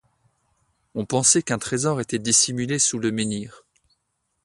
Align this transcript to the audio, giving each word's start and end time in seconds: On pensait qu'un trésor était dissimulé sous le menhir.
On 0.95 1.05
pensait 1.05 1.43
qu'un 1.43 1.59
trésor 1.59 2.01
était 2.01 2.17
dissimulé 2.17 2.79
sous 2.79 2.97
le 2.97 3.11
menhir. 3.11 3.65